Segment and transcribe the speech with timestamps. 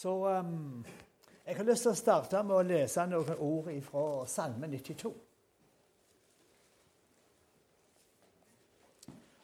[0.00, 0.84] Så um,
[1.46, 5.10] jeg har lyst til å starte med å lese noen ord fra Salme 92.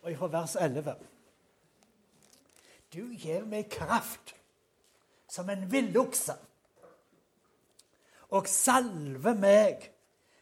[0.01, 0.95] Og fra vers 11.
[2.95, 4.33] Du gir meg kraft
[5.29, 6.39] som en villokse,
[8.33, 9.85] og salver meg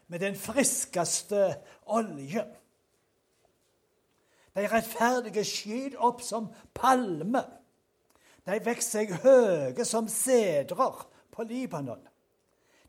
[0.07, 1.43] med den friskeste
[1.91, 2.46] olje.
[4.55, 7.64] De rettferdige skyter opp som palmer.
[8.45, 12.03] De vokser seg høye som sedrer på Libanon.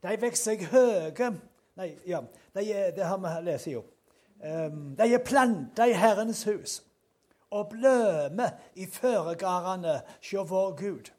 [0.04, 1.36] De vokser seg høye
[1.76, 2.22] Nei, ja,
[2.56, 2.62] de,
[2.96, 3.82] det har vi lest jo.
[4.40, 6.78] Um, de er planta i Herrens hus
[7.56, 11.12] og blømer i føregardene hos vår Gud.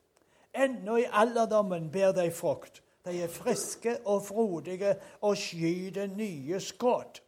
[0.57, 2.83] Ennå i alderdommen ber de frukt.
[3.05, 7.21] De er friske og frodige og skyter nye skudd.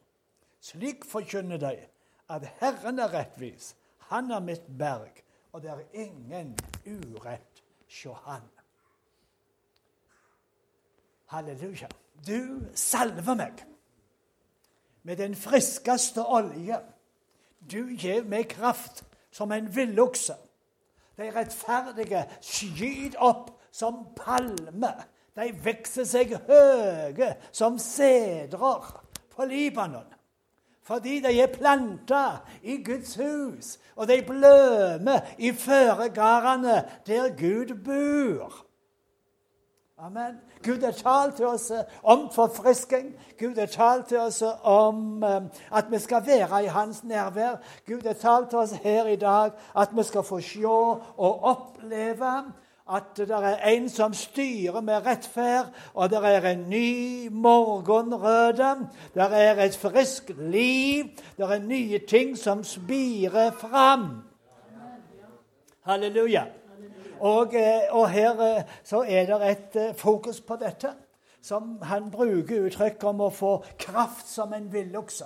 [0.60, 1.76] Slik forkynner de
[2.28, 3.74] at Herren er rettvis.
[4.10, 8.42] Han er mitt berg, og det er ingen urett hos Han.
[11.28, 11.88] Halleluja.
[12.26, 13.64] Du salver meg
[15.02, 16.80] med den friskeste olje.
[17.60, 20.36] Du gir meg kraft som en villokse.
[21.18, 25.04] De rettferdige skyter opp som palmer.
[25.36, 28.88] De vokser seg høye som sedrer
[29.34, 30.17] på Libanon.
[30.88, 32.24] Fordi de er planta
[32.62, 38.64] i Guds hus, og de blømer i føregardene der Gud bor.
[39.98, 40.38] Amen.
[40.64, 43.10] Gud har talt til oss eh, om forfrisking.
[43.38, 47.58] Gud har talt til oss eh, om eh, at vi skal være i Hans nærvær.
[47.86, 52.32] Gud har talt til oss her i dag at vi skal få se og oppleve
[52.88, 58.88] at det er en som styrer med rettferd, og det er en ny morgenrøde.
[59.14, 61.04] Det er et friskt liv.
[61.36, 64.22] Det er nye ting som spirer fram.
[65.84, 66.44] Halleluja.
[67.20, 70.92] Og, eh, og her eh, så er det et eh, fokus på dette.
[71.42, 75.24] Som han bruker uttrykk om å få kraft som en villokse.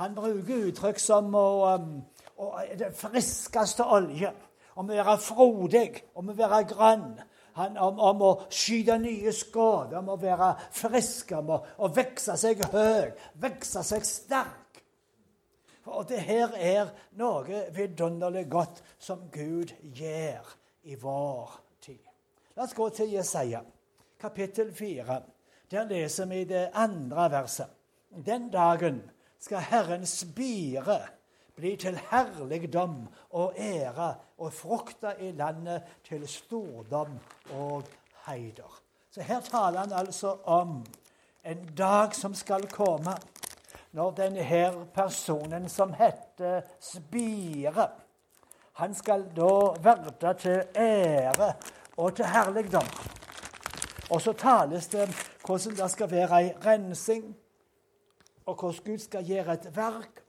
[0.00, 1.96] Han bruker uttrykk som å, um,
[2.36, 4.30] å, det friskeste olje.
[4.80, 7.10] Om å være frodig, om å være grønn.
[7.58, 12.36] Han, om, om, å skyte nye skudd, om å være frisk, om å, å vokse
[12.40, 13.10] seg høy,
[13.42, 14.80] vokse seg sterk.
[15.90, 20.54] Og det her er noe vidunderlig godt som Gud gjør
[20.86, 22.00] i vår tid.
[22.56, 23.64] La oss gå til Jesaja,
[24.20, 25.20] kapittel 4.
[25.70, 27.70] Der leser vi det andre verset.
[28.10, 29.02] Den dagen
[29.40, 31.00] skal Herren spire
[31.60, 32.96] bli til herligdom
[33.30, 37.18] og ære og frukta i landet til stordom
[37.52, 37.84] og
[38.26, 38.80] heider.
[39.10, 40.84] Så her taler han altså om
[41.44, 43.16] en dag som skal komme,
[43.92, 47.88] når denne personen som heter Spire
[48.80, 49.54] han skal da
[49.84, 51.52] verde til ære
[51.96, 52.86] og til herligdom.
[54.10, 55.12] Og så tales det om
[55.46, 57.36] hvordan det skal være ei rensing,
[58.46, 60.22] og hvordan Gud skal gjøre et verk.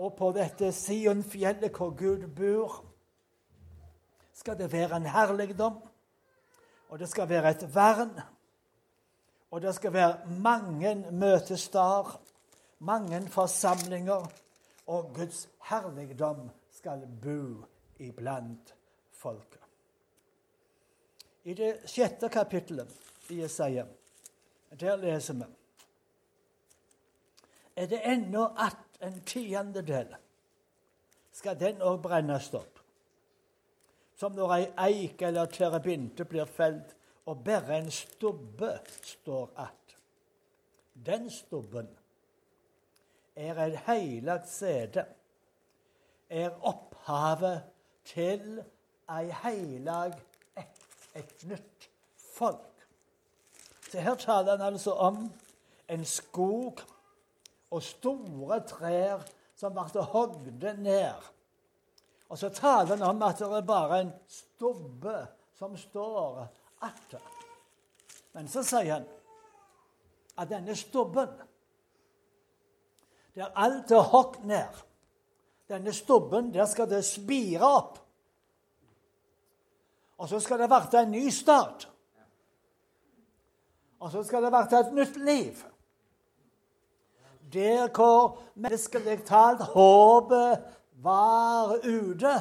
[0.00, 2.78] Og på dette Sionfjellet hvor Gud bor,
[4.32, 5.76] skal det være en herligdom,
[6.88, 8.14] og det skal være et vern.
[9.50, 12.20] Og det skal være mange møtesteder,
[12.78, 14.30] mange forsamlinger,
[14.86, 17.66] og Guds herligdom skal bo
[17.98, 18.74] iblant
[19.12, 19.60] folket.
[21.44, 22.88] I det sjette kapittelet
[23.30, 23.84] i Jesaja,
[24.80, 25.44] der leser vi
[27.76, 30.14] Er det ennå att en tiendedel,
[31.32, 32.80] skal den òg brennes opp.
[34.16, 36.96] Som når ei eik eller terebinte blir felt,
[37.26, 39.96] og bare en stubbe står att.
[41.06, 41.88] Den stubben
[43.36, 45.04] er et heilagt sete
[46.30, 47.62] er opphavet
[48.04, 48.60] til
[49.10, 50.14] ei heilag,
[50.56, 50.82] et,
[51.14, 52.86] et nytt folk.
[53.90, 55.32] Så Her taler han altså om
[55.88, 56.80] en skog
[57.70, 59.22] og store trær
[59.58, 60.48] som ble hogd
[60.78, 61.28] ned.
[62.30, 65.16] Og så taler han om at det er bare en stubbe
[65.58, 66.44] som står
[66.86, 67.22] igjen.
[68.32, 69.08] Men så sier han
[70.38, 71.32] at denne stubben,
[73.34, 74.86] der alt er hogd ned
[75.70, 77.98] denne stubben, der skal det spire opp.
[80.18, 81.86] Og så skal det bli en ny start.
[84.00, 85.62] Og så skal det bli et nytt liv.
[87.52, 90.62] Der hvor menneskelig talt håpet
[91.02, 92.34] var ute,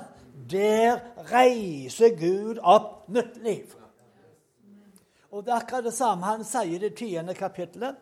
[0.52, 1.00] der
[1.32, 3.74] reiser Gud opp nytt liv.
[5.32, 7.96] Og det er akkurat det samme han sier i det tiende kapittelet,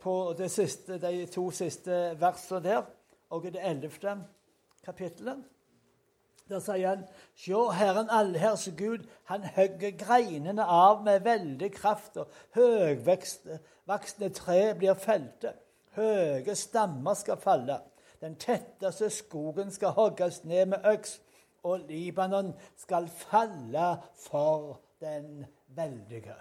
[0.00, 2.84] på siste, de to siste versene der
[3.30, 4.14] og i det ellevte
[4.84, 5.42] kapittelet.
[6.50, 7.04] Der sier han
[7.38, 14.98] Sjå, Herren allherrs Gud, han hogger greinene av med veldig kraft, og høgvoksne tre blir
[14.98, 15.54] felte.
[15.96, 17.80] Høye stammer skal falle.
[18.20, 21.20] Den tetteste skogen skal hogges ned med øks,
[21.62, 26.34] og Libanon skal falle for den veldige.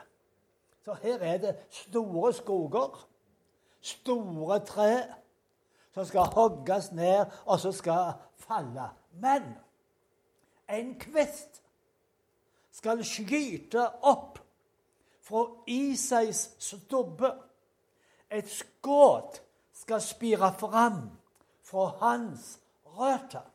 [0.86, 3.07] Så her er det store skoger,
[3.81, 5.03] store tre,
[5.94, 8.89] som skal hogges ned, og som skal falle.
[9.12, 9.44] Men
[10.69, 11.62] en kvist
[12.71, 14.39] skal skyte opp
[15.21, 17.31] fra Isais stubbe.
[18.31, 19.39] Et skudd
[19.75, 21.10] skal spire fram
[21.63, 23.48] fra hans røtter.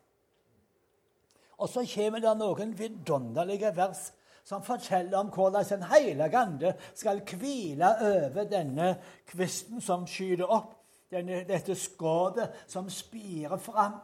[1.57, 4.11] Og så kommer det noen vidunderlige vers
[4.47, 8.93] som forteller om hvordan en hellig ande skal hvile over denne
[9.27, 10.75] kvisten som skyter opp,
[11.11, 13.97] denne, dette skuddet som spirer fram.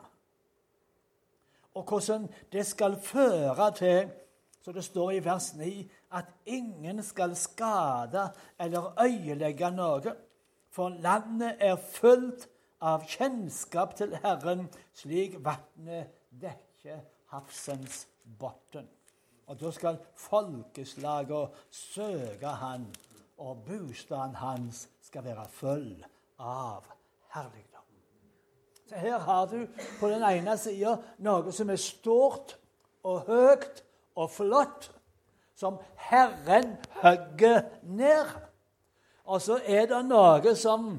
[1.74, 4.12] Og hvordan det skal føre til,
[4.62, 5.72] så det står i vers 9,
[6.12, 8.28] at ingen skal skade
[8.60, 10.14] eller øyelegge noe,
[10.74, 12.48] for landet er fullt
[12.82, 14.66] av kjennskap til Herren,
[14.98, 16.10] slik vannet
[16.42, 17.04] dekker
[17.34, 18.08] havsens
[18.40, 18.90] bunn.
[19.48, 22.88] Og da skal folkeslagene søke han,
[23.38, 26.04] og bostaden hans skal være full
[26.40, 26.88] av
[27.36, 27.86] herligdom.
[28.90, 29.68] Så her har du
[30.00, 32.56] på den ene sida noe som er stort
[33.04, 33.84] og høyt
[34.16, 34.90] og flott,
[35.56, 35.78] som
[36.10, 38.32] Herren hogger ned.
[39.24, 40.90] Og så er det noe som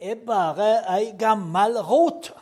[0.00, 2.32] er bare ei gammel rot.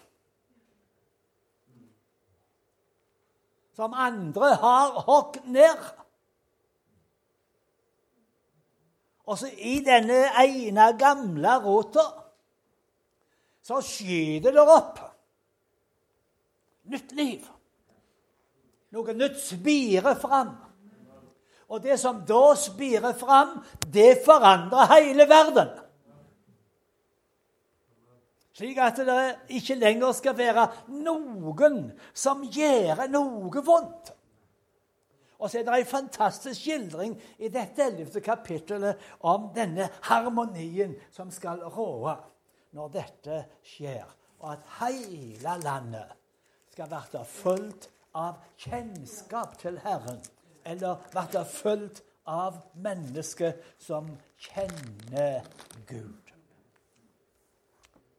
[3.81, 5.85] som andre har hogd ned.
[9.25, 12.05] Og så i denne ene gamle rota
[13.65, 15.01] så skyter det opp
[16.93, 17.47] nytt liv.
[18.93, 20.53] Noe nytt spirer fram.
[21.71, 25.71] Og det som da spirer fram, det forandrer hele verden.
[28.61, 29.21] Slik at det
[29.57, 34.11] ikke lenger skal være noen som gjør noe vondt.
[35.41, 41.31] Og så er det en fantastisk skildring i dette ellevte kapittelet om denne harmonien som
[41.33, 42.19] skal råde
[42.77, 44.05] når dette skjer,
[44.43, 46.13] og at hele landet
[46.75, 50.21] skal bli fulgt av kjennskap til Herren,
[50.65, 55.43] eller blir fulgt av mennesker som kjenner
[55.87, 56.33] Gud.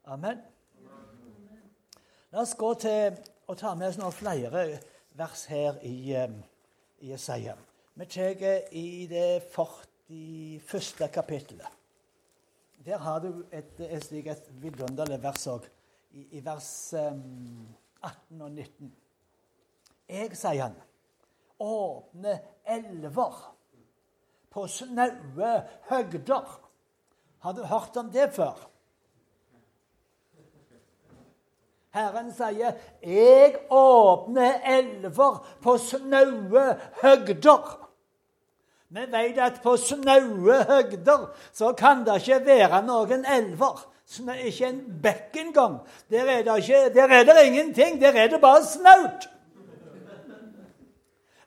[0.04, 0.42] Amen.
[2.32, 3.18] La oss gå til
[3.48, 4.66] å ta med oss noen flere
[5.20, 6.38] vers her i, um,
[7.04, 7.58] i Jesaja.
[8.00, 11.08] Vi tar i det 41.
[11.12, 11.68] kapittelet.
[12.86, 15.68] Der har du et, et, et vidunderlig vers òg,
[16.12, 17.68] i, i, vers um,
[18.02, 18.94] 18 og 19.
[20.10, 20.80] Jeg, sier han,
[21.62, 23.38] åpne elver
[24.52, 25.54] på snaue
[25.90, 26.60] høgder.
[27.42, 28.68] Har du hørt om det før?
[31.92, 32.72] Herren sier,
[33.04, 37.78] 'Jeg åpner elver på snaue høgder'.
[38.90, 43.88] Vi vet at på snaue høgder så kan det ikke være noen elver.
[44.44, 45.80] Ikke en bekk engang.
[46.10, 48.02] Der er der er det ingenting.
[48.02, 49.30] Der er det bare snaut.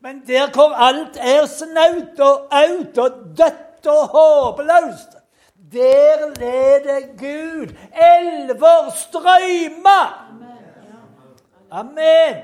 [0.04, 5.14] Men der hvor alt er snaut og aut og dødt og håpløst,
[5.72, 7.72] der leder Gud
[8.12, 10.34] elver strømmer.
[11.70, 12.42] Amen.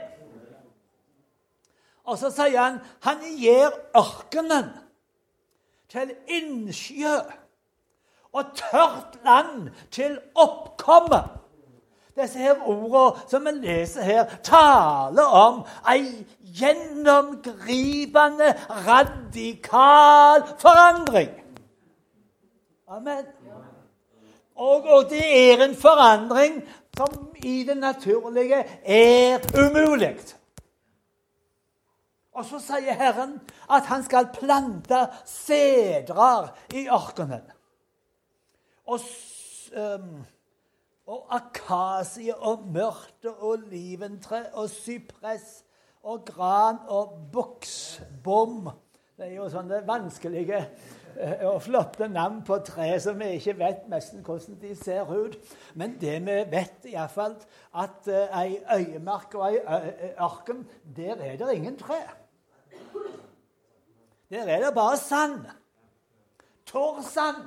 [2.05, 4.73] Og så sier han han gir ørkenen
[5.93, 7.19] til innsjø
[8.33, 11.40] og tørt land til oppkomme.
[12.21, 16.27] Disse her ordene som vi leser her, taler om ei
[16.61, 18.55] gjennomgripende,
[18.87, 21.31] radikal forandring.
[22.91, 23.25] Amen.
[24.57, 26.61] Og, og, det er en forandring
[26.97, 30.17] som i det naturlige er umulig.
[32.37, 33.39] Og så sier Herren
[33.71, 37.47] at han skal plante sedrer i ørkenen.
[38.87, 39.01] Og,
[39.77, 40.27] um,
[41.11, 45.65] og akasie og mørte og oliventre og sypress
[46.07, 48.71] og gran og buksbom.
[49.19, 50.63] Det er jo sånne vanskelige
[51.21, 55.37] Eh, og flotte navn på tre som vi ikke vet nesten hvordan de ser ut.
[55.75, 57.37] Men det vi vet iallfall,
[57.75, 59.59] at uh, ei øyemark og ei
[60.21, 60.65] ørken,
[60.97, 61.99] der er det ingen tre.
[64.31, 65.47] Der er det bare sand.
[66.67, 67.43] Tørr sand.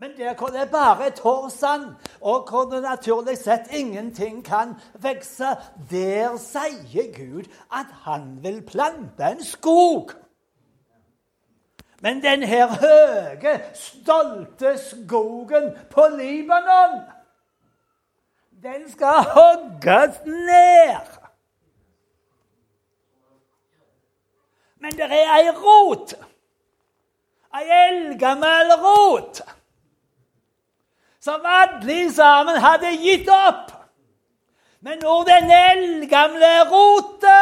[0.00, 4.76] Men der hvor det bare er tørr sand, og hvor det naturlig sett ingenting kan
[4.94, 5.56] vokse,
[5.90, 10.10] der sier Gud at han vil plante en skog.
[12.00, 17.00] Men den her høye, stolte skogen på Libanon,
[18.62, 21.18] den skal hogges ned.
[24.78, 26.14] Men det er ei rot,
[27.58, 29.42] ei eldgammel rot
[31.28, 33.74] som alle sammen hadde gitt opp.
[34.80, 37.40] Men når den eldgamle rota,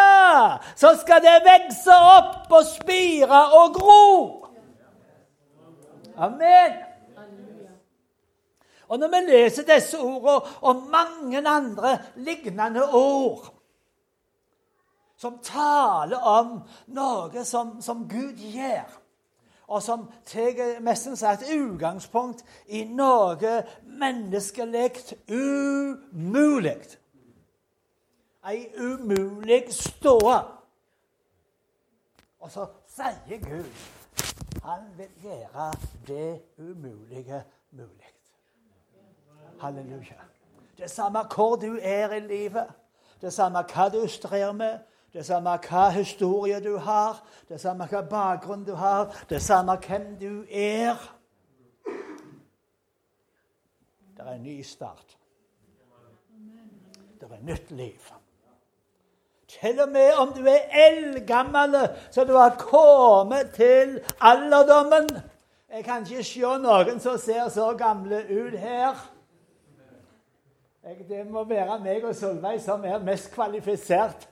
[0.76, 4.06] så skal det vokse opp og spire og gro.
[6.16, 6.82] Amen.
[8.88, 13.52] Og når vi leser disse ordene og mange andre lignende ord
[15.18, 16.60] som taler om
[16.94, 18.86] noe som, som Gud gjør
[19.68, 24.92] og som tar nesten sagt utgangspunkt i noe menneskelig
[25.28, 26.78] umulig.
[28.46, 30.38] Ei umulig ståe.
[32.40, 33.70] Og så sier Gud
[34.66, 35.72] han vil gjøre
[36.06, 38.12] det umulige mulig.
[39.60, 40.14] Halleluja.
[40.78, 42.66] Det samme hvor du er i livet,
[43.20, 44.78] det samme hva du strer med,
[45.12, 50.16] det samme hva historie du har, det samme hva bakgrunn du har, det samme hvem
[50.20, 50.96] du er.
[54.16, 55.16] Det er en ny start.
[57.20, 58.12] Det er nytt liv.
[59.48, 61.76] Til og med om du er eldgammel,
[62.10, 65.08] så du har kommet til alderdommen.
[65.72, 68.96] Jeg kan ikke se noen som ser så gamle ut her.
[70.84, 74.28] Jeg, det må være meg og Solveig som er mest kvalifisert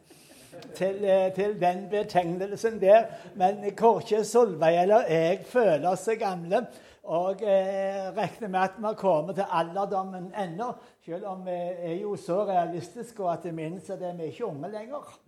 [0.75, 3.05] til, eh, til, den betegnelsen der.
[3.35, 6.67] Men korkje Solveig eller jeg føler oss gamle.
[7.05, 10.73] Og eh, regner med at vi har kommet til alderdommen ennå.
[11.05, 14.47] Selv om vi er jo så realistiske og at vi minnes at vi er ikke
[14.47, 15.19] unge lenger.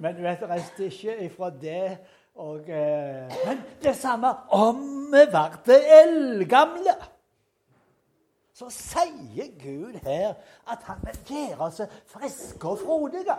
[0.00, 1.98] Men du vet, rest ikke ifra det.
[2.34, 4.76] Og, eh, men det samme om
[5.12, 6.94] vi ble eldgamle.
[8.54, 10.34] Så sier Gud her
[10.68, 11.80] at han vil gjøre oss
[12.12, 13.36] friske og frodige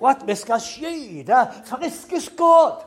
[0.00, 2.84] og at vi skal skyte friske skudd.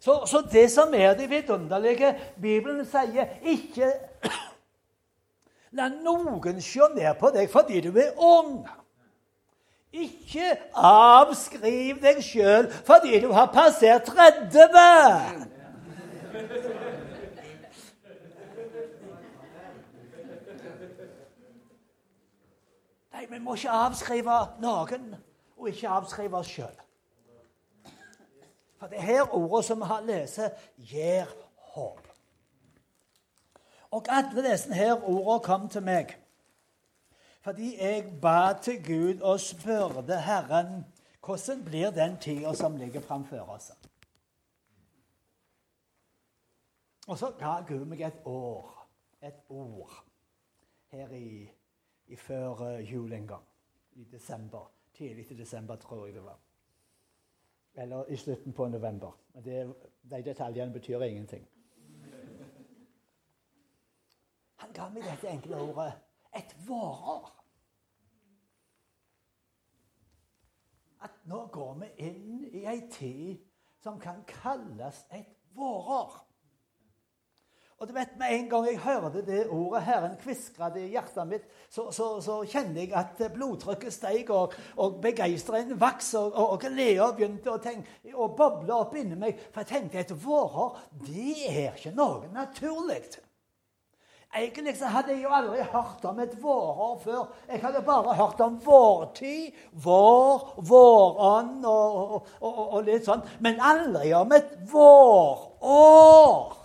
[0.00, 3.92] Så, så, det som er det vidunderlige Bibelen sier ikke
[5.76, 8.64] La noen se ned på deg fordi du er ung.
[9.92, 15.46] Ikke avskriv deg sjøl fordi du har passert 30.
[23.12, 25.12] Nei, vi må ikke avskrive noen
[25.60, 26.78] og ikke avskrive oss sjøl.
[28.80, 30.40] For det her ordet som vi lest,
[30.76, 31.28] gir
[31.74, 32.06] håp.
[33.90, 36.16] Og alle disse her ordene kom til meg
[37.40, 40.82] fordi jeg ba til Gud og spurte Herren
[41.24, 43.70] hvordan blir den tida som ligger framfor oss.
[47.08, 48.86] Og så ga Gud meg et år,
[49.22, 50.04] et ord,
[50.92, 51.48] her i,
[52.06, 53.46] i før jul en gang,
[53.92, 54.68] i desember
[55.00, 56.38] tidlig i desember, tror jeg det var.
[57.74, 59.16] Eller i slutten på november.
[59.44, 59.74] Det,
[60.10, 61.48] de detaljene betyr ingenting.
[64.60, 65.92] Han ga meg dette enkle ordet
[66.36, 67.30] et vårår.
[71.00, 73.46] At nå går vi inn i ei tid
[73.80, 76.18] som kan kalles et vårår.
[77.80, 81.46] Og du vet, Med en gang jeg hørte det ordet Herren kviskret i hjertet mitt,
[81.72, 86.60] så, så, så kjente jeg at blodtrykket steg, og, og begeistringen vokste, og, og, og
[86.66, 89.40] gleda begynte å, tenke, å boble opp inni meg.
[89.54, 93.00] For jeg tenkte at vårer, det er ikke noe naturlig.
[94.36, 97.24] Egentlig så hadde jeg jo aldri hørt om et vårår før.
[97.48, 103.24] Jeg hadde bare hørt om vårtid, vår, vårånd og, og, og, litt sånn.
[103.40, 106.59] Men aldri om et vårår.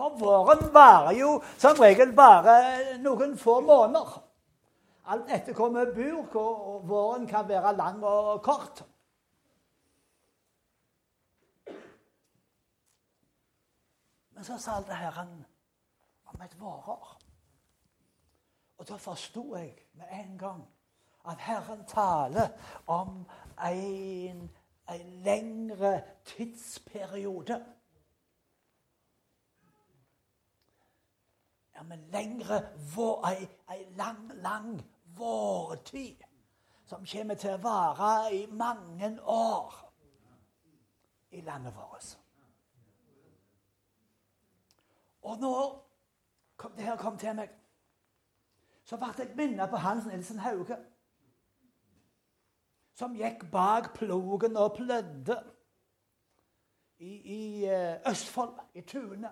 [0.00, 2.54] For våren varer jo som regel bare
[3.04, 4.14] noen få måneder.
[5.12, 8.80] Alt etter hvor vi bor, våren kan være lang og kort.
[14.32, 15.34] Men så sa det Herren
[16.32, 17.10] om et vårår.
[18.80, 20.62] Og da forsto jeg med en gang
[21.28, 22.48] at Herren taler
[22.86, 23.26] om
[23.68, 24.40] en,
[24.88, 25.92] en lengre
[26.24, 27.60] tidsperiode.
[31.80, 32.60] Ja, men lengre
[32.94, 34.82] vår, ei, ei lang, lang
[35.16, 36.24] vårtid
[36.84, 39.76] som kommer til å vare i mange år
[41.30, 42.18] i landet vårt.
[45.22, 45.64] Og når
[46.56, 47.52] kom, det her kom til meg,
[48.84, 50.76] så ble jeg minnet på Hans Nilsen Hauge.
[52.98, 55.38] Som gikk bak plogen og plødde
[56.98, 59.30] i, i eh, Østfold, i Tune.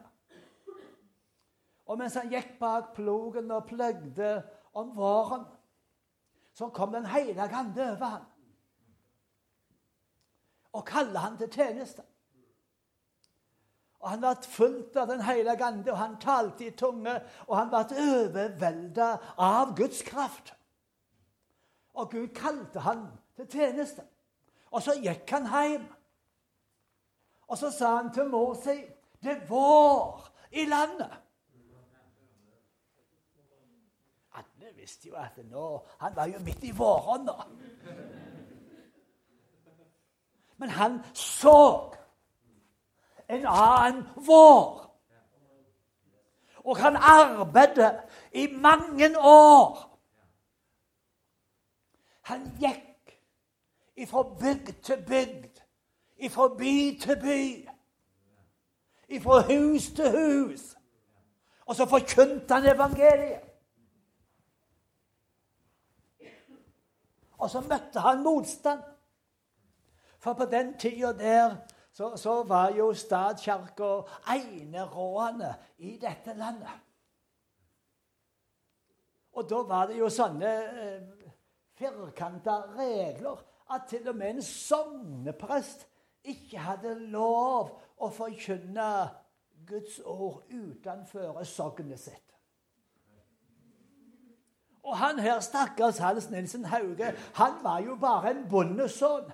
[1.89, 4.43] Og mens han gikk bak plogen og pløgde
[4.77, 5.47] om våren,
[6.55, 8.27] så kom Den hellige ande over ham
[10.79, 12.03] og kalte han til tjeneste.
[13.99, 17.17] Og Han ble fulgt av Den hellige ande, og han talte i tunge.
[17.49, 20.55] Og han ble overvelda av Guds kraft.
[21.95, 24.05] Og Gud kalte han til tjeneste.
[24.71, 25.89] Og så gikk han hjem.
[27.49, 28.77] Og så sa han til mor si
[29.23, 31.11] det er vår i landet.
[34.39, 37.33] Alle visste jo at nå, han var jo midt i våronna.
[40.57, 41.93] Men han så
[43.29, 44.85] en annen vår.
[46.65, 48.01] Og han arbeidet
[48.33, 49.85] i mange år.
[52.21, 53.15] Han gikk
[53.97, 55.61] ifra bygd til bygd,
[56.17, 57.69] ifra by til by,
[59.09, 60.77] ifra hus til hus.
[61.67, 63.48] Og så forkynte han evangeliet.
[67.39, 68.83] Og så møtte han motstand.
[70.19, 71.57] For på den tida der
[71.93, 74.03] så, så var jo statskirka
[74.35, 76.75] enerådende i dette landet.
[79.33, 80.53] Og da var det jo sånne
[80.83, 81.33] eh,
[81.79, 83.39] firkanta regler
[83.71, 85.87] at til og med en sogneprest
[86.27, 88.89] ikke hadde lov å forkynne
[89.69, 92.28] Guds ord utenfor sognet sitt.
[94.89, 99.33] Og han her, stakkars Hans Nilsen Hauge, han var jo bare en bondesønn.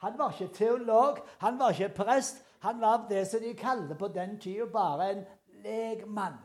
[0.00, 2.40] Han var ikke teolog, han var ikke prest.
[2.60, 5.24] Han var det som de kalte på den tida bare en
[5.64, 6.38] legmann.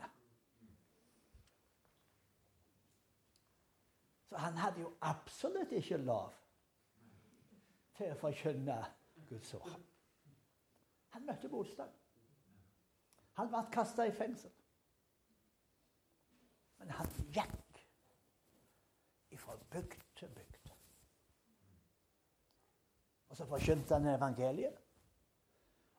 [4.28, 6.32] Så han hadde jo absolutt ikke lov
[7.96, 8.78] til å forkynne
[9.28, 9.80] Guds ord.
[11.16, 11.90] Han møtte motstand.
[13.40, 14.52] Han ble kasta i fengsel.
[16.78, 17.61] Men han gikk
[19.52, 20.70] ifra bygd til bygd.
[23.28, 24.78] Og så forkynte han evangeliet.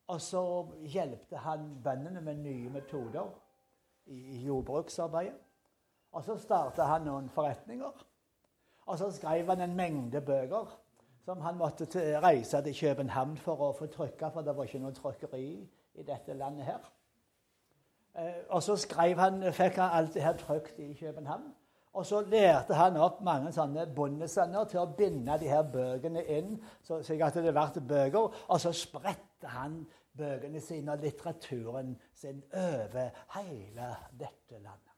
[0.07, 3.29] Og så hjelpte han bøndene med nye metoder
[4.05, 5.39] i jordbruksarbeidet.
[6.11, 8.05] Og så starta han noen forretninger.
[8.85, 10.79] Og så skrev han en mengde bøker
[11.25, 11.87] som han måtte
[12.19, 16.33] reise til København for å få trykka, for det var ikke noe trykkeri i dette
[16.33, 16.89] landet her.
[18.15, 21.53] Eh, og så han, fikk han alt det her trykt i København.
[21.93, 26.55] Og så lærte han opp mange sånne bondesønner til å binde de her bøkene inn,
[26.81, 28.39] slik at det ble bøker.
[28.49, 29.83] Og så spredte han
[30.17, 34.89] bøkene sine og litteraturen sin over hele dette landet.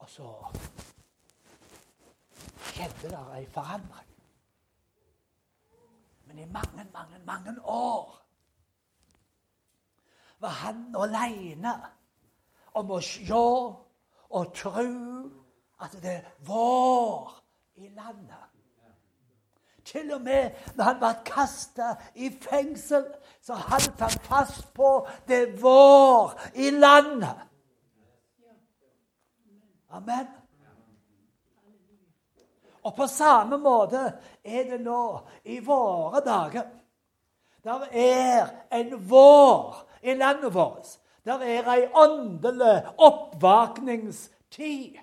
[0.00, 0.28] Og så
[2.70, 4.08] skjedde det ei forandring.
[6.28, 8.16] Men i mange, mange, mange år
[10.40, 11.72] var han aleine
[12.80, 13.40] om å se
[14.30, 14.86] og tro
[15.80, 17.42] at det vår
[17.76, 18.46] i landet.
[19.84, 23.06] Til og med når han ble kasta i fengsel,
[23.42, 27.46] så holdt han fast på det vår i landet.
[29.90, 30.26] Amen.
[32.82, 34.04] Og på samme måte
[34.44, 36.68] er det nå i våre dager.
[37.64, 44.96] Der er en vår i landet vårt der er ei åndelig oppvakningstid.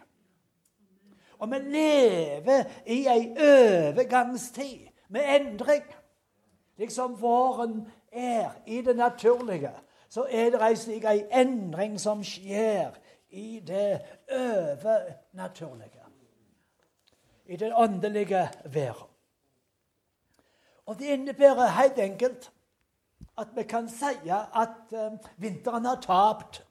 [1.39, 5.84] Og vi lever i ei overgangstid med endring.
[6.77, 9.71] Liksom våren er i det naturlige,
[10.10, 12.91] så er det ei slik ei endring som skjer
[13.30, 14.01] i det
[14.32, 16.03] overnaturlige.
[17.45, 19.08] I det åndelige verden.
[20.86, 22.51] Og det innebærer helt enkelt
[23.38, 26.63] at vi kan si at uh, vinteren har tapt.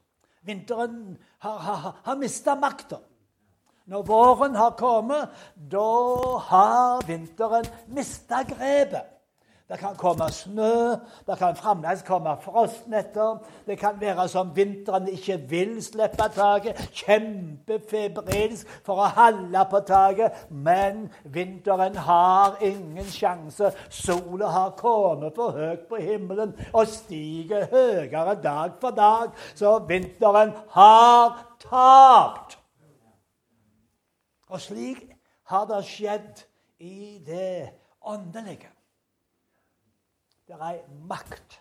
[0.43, 3.01] Vinteren har, har, har mista makta.
[3.87, 9.16] Når våren har kommet, da har vinteren mista grepet.
[9.69, 10.95] Det kan komme snø,
[11.27, 13.39] det kan fremdeles komme frostnetter.
[13.67, 20.45] Det kan være som vinteren ikke vil slippe taket, kjempefebrilsk for å holde på taket.
[20.51, 23.73] Men vinteren har ingen sjanse.
[23.91, 29.35] Sola har kommet for høyt på himmelen og stiger høyere dag for dag.
[29.59, 32.55] Så vinteren har tapt.
[34.47, 35.03] Og slik
[35.51, 36.47] har det skjedd
[36.79, 37.75] i det
[38.07, 38.76] åndelige.
[40.47, 41.59] Det er ei makt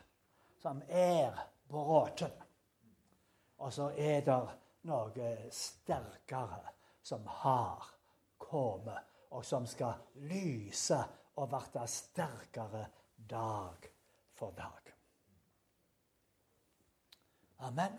[0.62, 1.38] som er
[1.70, 2.32] bråten.
[3.58, 4.40] Og så er det
[4.86, 7.86] noe sterkere som har
[8.38, 11.00] kommet, og som skal lyse
[11.36, 12.86] og bli sterkere
[13.18, 13.90] dag
[14.38, 14.92] for dag.
[17.66, 17.98] Amen.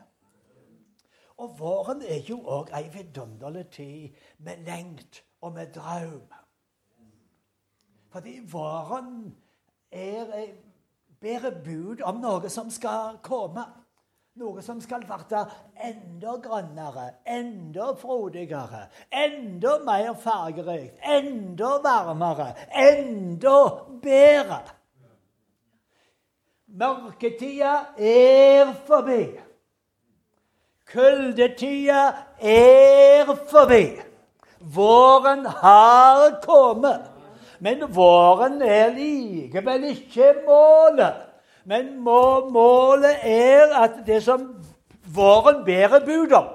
[1.36, 6.30] Og våren er jo òg ei vidunderlig tid med lengt og med drøm.
[8.08, 9.34] Fordi våren
[9.90, 10.32] er
[11.26, 13.64] bedre bud om noe som skal komme.
[14.36, 15.38] Noe som skal bli
[15.80, 23.56] enda grønnere, enda frodigere, enda mer fargerikt, enda varmere, enda
[24.02, 24.60] bedre.
[26.66, 29.22] Mørketida er forbi.
[30.92, 32.02] Kuldetida
[32.38, 33.96] er forbi.
[34.60, 37.15] Våren har kommet.
[37.60, 41.22] Men våren er likevel ikke målet.
[41.64, 44.44] Men må, målet er at det som
[45.14, 46.52] våren bærer bud om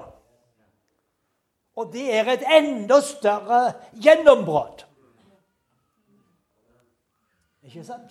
[1.76, 4.84] Og det er et enda større gjennombrudd.
[7.62, 8.10] Ikke sant?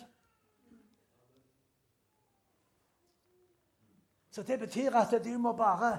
[4.32, 5.98] Så det betyr at du må bare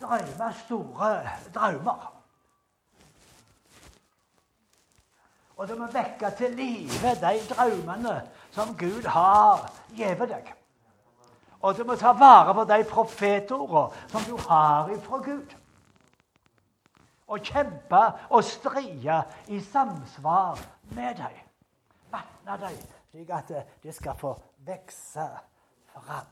[0.00, 2.15] drømme store drømmer.
[5.56, 8.16] Og du må vekke til live de drømmene
[8.52, 9.64] som Gud har
[9.96, 10.50] gitt deg.
[11.64, 15.54] Og du må ta vare på de profetordene som du har ifra Gud.
[17.26, 20.60] Og kjempe og stride i samsvar
[20.94, 21.40] med dem.
[22.12, 22.76] Vatne dem,
[23.10, 23.50] slik at
[23.82, 24.36] de skal få
[24.68, 25.26] vokse
[25.96, 26.30] fram.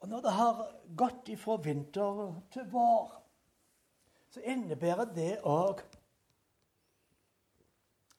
[0.00, 3.25] Og når det har gått ifra vinter til vår
[4.36, 5.78] så innebærer det òg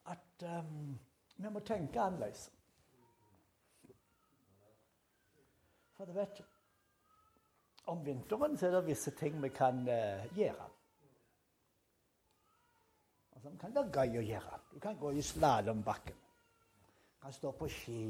[0.09, 0.95] at um,
[1.37, 2.47] vi må tenke annerledes.
[5.97, 6.41] For du vet
[7.87, 10.65] Om vinteren så er det visse ting vi kan uh, gjøre.
[13.35, 14.59] Altså, det kan være gøy å gjøre.
[14.73, 16.17] Du kan gå i slalåmbakken.
[17.13, 18.07] Du kan stå på ski.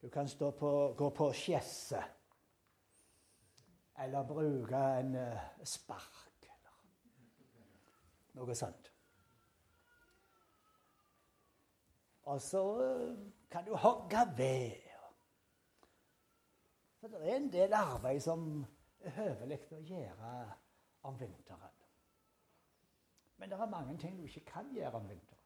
[0.00, 2.04] Du kan på, gå på skjesse.
[3.98, 6.25] Eller bruke en uh, spark
[8.36, 8.90] noe sånt.
[12.26, 13.16] Og så eh,
[13.50, 14.82] kan du hogge ved.
[17.00, 18.64] For det er en del arbeid som
[19.04, 20.34] er høvelig å gjøre
[21.06, 21.74] om vinteren.
[23.36, 25.36] Men det er mange ting du ikke kan gjøre om vinteren.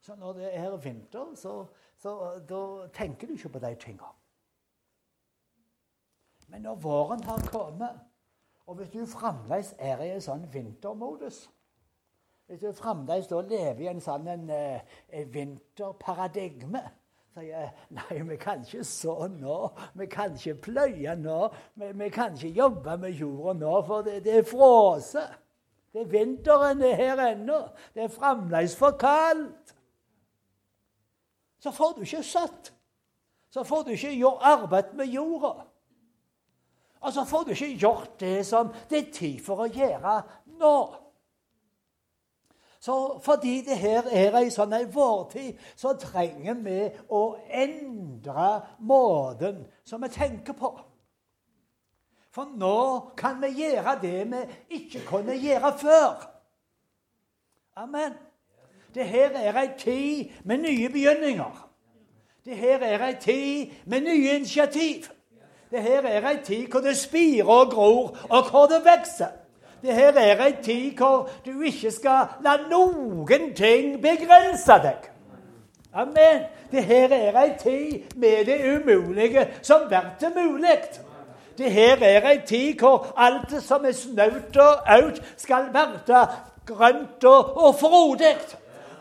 [0.00, 1.66] Så når det er vinter, så,
[1.98, 2.14] så
[2.48, 4.14] da tenker du ikke på de tingene.
[6.48, 8.00] Men når våren har kommet,
[8.70, 11.42] og hvis du fremdeles er i en sånn vintermodus
[12.46, 16.84] Hvis du fremdeles da lever i en sånn en, en vinterparadigme
[17.34, 19.58] sier nei, vi kan ikke så nå,
[19.98, 21.40] vi kan ikke pløye nå,
[21.78, 25.38] vi, vi kan ikke jobbe med jorda nå, for det, det er frosset.
[25.90, 27.60] Det er vinteren er her ennå.
[27.94, 29.74] Det er fremdeles for kaldt.
[31.62, 32.70] Så får du ikke satt.
[33.50, 35.69] Så får du ikke gjort arbeid med jorda.
[37.00, 40.16] Og så får du ikke gjort det som det er tid for å gjøre
[40.60, 40.74] nå.
[42.80, 46.78] Så fordi det her er ei sånn ei vårtid, så trenger vi
[47.12, 48.52] å endre
[48.88, 50.72] måten som vi tenker på.
[52.32, 54.42] For nå kan vi gjøre det vi
[54.78, 56.26] ikke kunne gjøre før.
[57.80, 58.16] Amen.
[58.94, 61.66] Det her er ei tid med nye begynninger.
[62.44, 65.10] Det her er ei tid med nye initiativ.
[65.70, 69.30] Det her er ei tid hvor det spirer og gror, og hvor det vokser.
[69.82, 75.06] Det her er ei tid hvor du ikke skal la noen ting begrense deg.
[75.94, 76.42] Amen.
[76.70, 80.82] Det her er ei tid med det umulige som blir mulig.
[81.58, 86.26] Det her er ei tid hvor alt som er snaut og aut, skal være
[86.66, 88.36] grønt og, og frodig.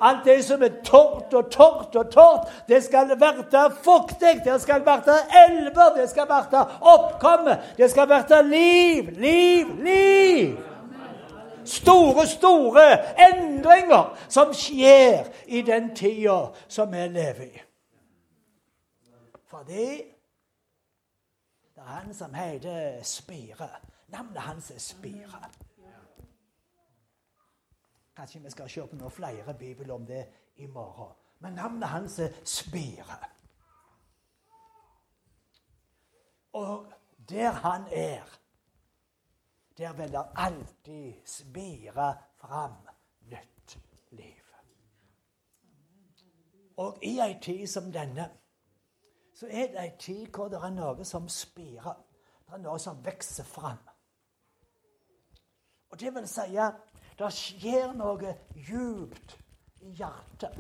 [0.02, 4.42] Alt det som er tørt og tørt og tørt, det skal være fuktig.
[4.46, 7.58] Det skal være elver, det skal være oppkomme.
[7.78, 10.58] Det skal være liv, liv, liv.
[11.66, 12.86] Store, store
[13.30, 17.62] endringer som skjer i den tida som vi lever i.
[19.50, 19.90] Fordi
[21.76, 23.70] det er han som heter Spire.
[24.08, 25.44] Navnet hans er Spire.
[28.20, 30.26] Kanskje vi skal se på noen flere bibler om det
[30.60, 31.14] i morgen.
[31.40, 33.16] Men navnet hans er Spire.
[36.54, 36.92] Og
[37.30, 38.40] der han er,
[39.78, 42.76] der vil det alltid spire fram
[43.22, 43.78] nytt
[44.12, 44.44] liv.
[46.78, 48.30] Og i ei tid som denne
[49.34, 52.04] så er det ei tid hvor det er noe som spirer.
[52.44, 53.80] Det er noe som vokser fram.
[55.90, 56.58] Og det vil si
[57.20, 59.36] det skjer noe djupt
[59.84, 60.56] i hjertet.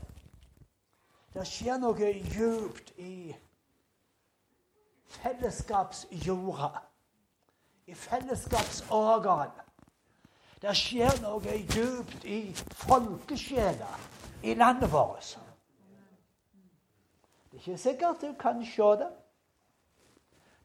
[1.33, 3.31] Det skjer noe djupt i
[5.19, 6.83] fellesskapsjorda,
[7.87, 9.55] i fellesskapsorgan.
[10.59, 12.41] Det skjer noe djupt i
[12.83, 13.93] folkesjela
[14.43, 15.37] i landet vårt.
[17.49, 19.11] Det er ikke sikkert du kan se det.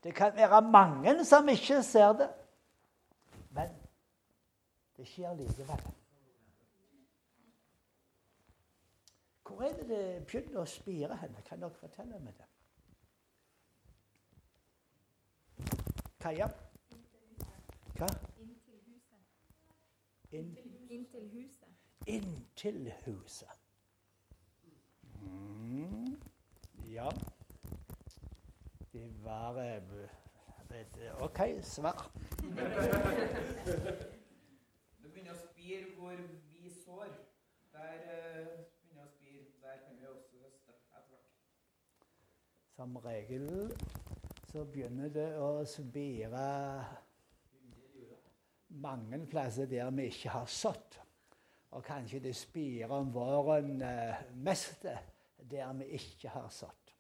[0.05, 2.29] Det kan være mange som ikke ser det.
[4.97, 5.83] Det skjer likevel.
[9.47, 11.43] Hvor er det det begynner å spire henne?
[11.47, 12.47] Kan dere fortelle meg det?
[16.25, 16.49] Kaja?
[17.99, 18.09] Hva?
[18.41, 19.21] Inntil huset.
[20.33, 20.57] Inn,
[20.89, 21.69] Inntil huset.
[22.07, 23.61] inntil huset.
[25.21, 26.17] Mm,
[26.91, 27.09] ja
[28.93, 29.83] Det var eh,
[30.81, 32.11] et OK svar.
[35.64, 36.11] Spire hvor
[36.53, 37.07] vi sår.
[37.72, 38.48] Der eh,
[38.85, 39.44] begynner å spire.
[39.62, 41.31] Der kan vi også høste etter hvert.
[42.74, 43.46] Som regel
[44.50, 46.42] så begynner det å spire
[48.85, 51.00] mange plasser der vi ikke har sådd.
[51.70, 56.94] Og kanskje det spirer om våren eh, mest der vi ikke har sådd.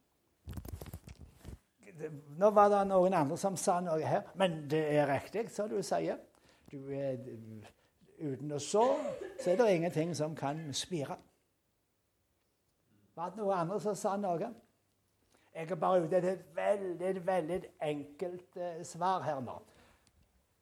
[2.40, 5.82] Nå var det noen andre som sa noe her, men det er riktig, som du
[5.84, 6.16] sier.
[6.72, 7.20] Du er,
[8.18, 8.84] uten å så,
[9.40, 11.16] så er det ingenting som kan spire.
[13.14, 14.48] Var det noen andre som sa noe?
[15.54, 19.58] Jeg er bare ute etter et veldig, veldig enkelt eh, svar her nå.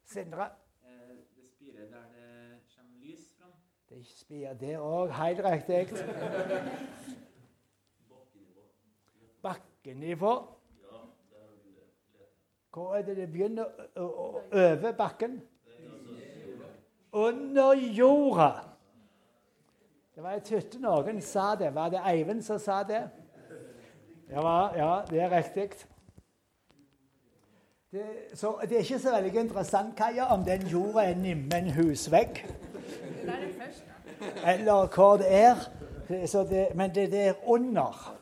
[0.05, 0.51] Sindre?
[0.85, 3.55] Eh, Det spirer der det kommer lys fram.
[3.89, 5.87] Det spirer det òg helt riktig.
[9.43, 10.35] Bakkenivå.
[12.73, 13.65] Hvor er det det begynner?
[13.97, 15.41] Å- øve Over bakken?
[17.13, 18.51] Under jorda.
[20.15, 21.75] Det var Jeg hytte noen sa det.
[21.75, 23.03] Var det Eivind som sa det?
[24.31, 25.71] Ja, ja det er riktig.
[27.93, 31.71] Det, så det er ikke så veldig interessant, Kaja, om den jorda er nimme en
[31.77, 32.39] husvegg
[34.43, 35.57] er eller hva det er.
[36.09, 38.19] Det- Så det, men det er under.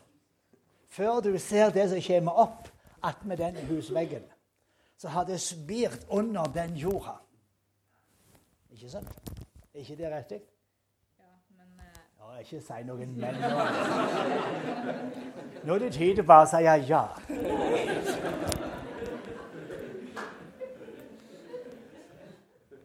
[0.89, 2.67] Før du ser det som kommer opp
[3.03, 4.23] attmed den husveggen,
[4.97, 7.15] så har det spirt under den jorda.
[8.81, 9.07] Ikke sant?
[9.73, 10.41] Er ikke det riktig?
[11.19, 11.83] Ja, men eh,
[12.19, 13.49] Ja, ikke si noen men nå.
[15.63, 17.03] Nå er det tid til bare å si ja.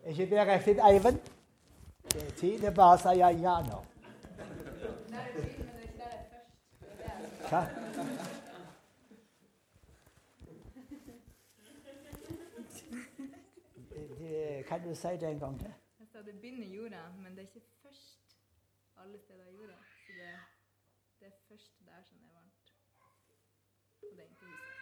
[0.04, 1.18] Er ikke det riktig, Eivind?
[2.12, 3.80] Det er tid til bare å si ja nå.
[5.16, 5.48] er det.
[7.48, 7.64] Hva?
[14.68, 15.85] Kan du si det en gang til?
[16.26, 18.36] Det begynner i jorda, men det er ikke først
[18.96, 19.74] alle steder i jorda.
[20.06, 20.38] Så det,
[21.20, 22.72] det er først der som er varmt.
[24.02, 24.76] Og det er ikke huset.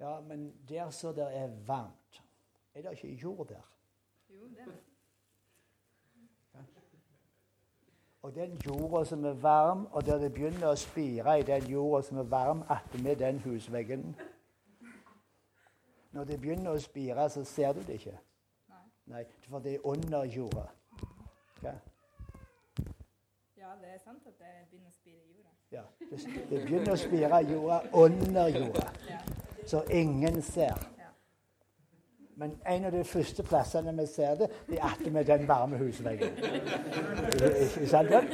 [0.00, 2.22] Ja, men der så det er varmt,
[2.74, 3.72] er det ikke jord der?
[4.28, 4.80] Jo, det er det.
[8.22, 12.02] Og den jorda som er varm, og der det begynner å spire i den jorda
[12.02, 14.16] som er varm attmed den husveggen
[16.12, 18.18] Når det begynner å spire, så ser du det ikke.
[19.10, 19.24] Nei.
[19.48, 20.66] For det er under jorda.
[21.62, 21.72] Ja,
[23.60, 25.50] Ja, det er sant at det begynner å spire i jorda.
[25.72, 25.82] ja.
[26.10, 29.18] Det, det begynner å spire i jorda under jorda, Ja.
[29.66, 30.78] så ingen ser.
[32.36, 36.30] Men en av de første plassene vi ser det, det er attmed den varme husveggen.
[36.38, 38.08] Ikke ikke sant?
[38.10, 38.30] vel?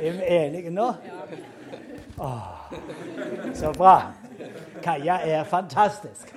[0.00, 0.90] Er vi enige nå?
[2.18, 2.72] Åh,
[3.54, 4.12] så bra.
[4.82, 6.34] Kaja er fantastisk.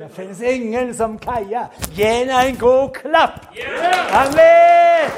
[0.00, 1.66] Det finnes ingen som Kaja.
[1.92, 3.46] Gi henne en god klapp!
[4.12, 5.10] Amen!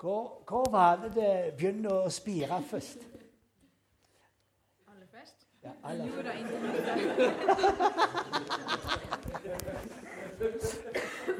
[0.00, 3.02] Hvor, hvor var det det begynte å spire først?
[4.86, 5.36] Aller først.
[5.64, 6.30] Ja, aller først.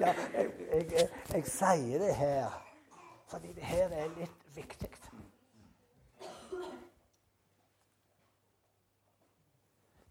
[0.01, 2.59] Ja, jeg, jeg, jeg, jeg sier det her
[3.31, 4.91] fordi det her er litt viktig.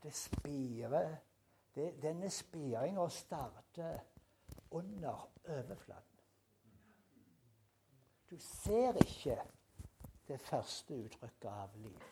[0.01, 1.17] Det spirer det,
[2.01, 3.99] Denne spiringa starter
[4.69, 6.19] under overflaten.
[8.29, 9.37] Du ser ikke
[10.27, 12.03] det første uttrykket av liv.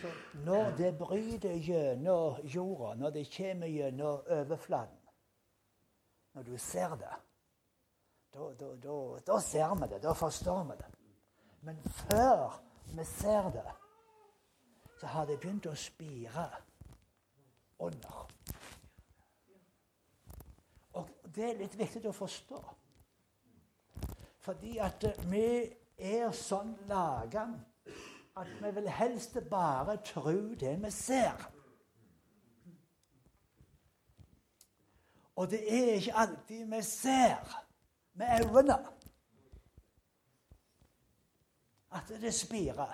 [0.00, 4.96] Så når det bryter gjennom jorda, når det kommer gjennom overflaten
[6.32, 7.14] Når du ser det,
[8.32, 10.02] da, da, da, da ser vi det.
[10.02, 10.90] Da forstår vi det.
[11.60, 12.62] Men før
[12.94, 13.72] vi ser det,
[15.00, 16.44] så har det begynt å spire
[17.80, 18.26] under.
[21.00, 22.60] Og det er litt viktig å forstå.
[24.44, 25.46] Fordi at vi
[25.96, 27.46] er sånn laga
[28.40, 31.48] at vi vil helst bare tro det vi ser.
[35.40, 37.54] Og det er ikke alltid vi ser
[38.20, 38.82] med øynene
[41.96, 42.92] at det spirer,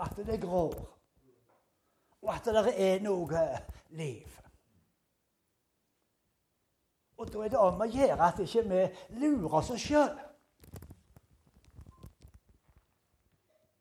[0.00, 0.98] og at det gror,
[2.22, 3.40] og at det er noe
[3.90, 4.28] liv.
[7.16, 8.86] Og da er det om å gjøre at ikke vi
[9.20, 10.14] lurer oss sjøl.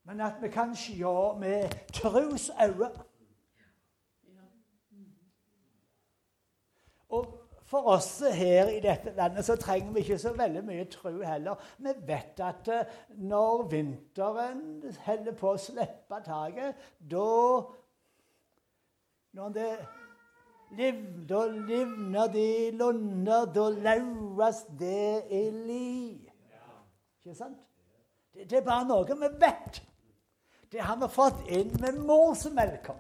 [0.04, 2.92] Men at vi kan se med trosøyne.
[7.16, 7.39] Og
[7.70, 11.60] for oss her i dette landet så trenger vi ikke så veldig mye tro heller.
[11.78, 14.64] Vi vet at eh, når vinteren
[15.06, 17.28] holder på å slippe taket, da
[19.38, 19.68] Når det
[20.78, 20.96] liv,
[21.30, 26.16] da livner de lunder, da laues det i li.
[27.20, 27.60] Ikke sant?
[28.34, 29.82] Det, det, er bare noe vi vet.
[30.72, 32.98] Det har vi fått inn med morsmelka.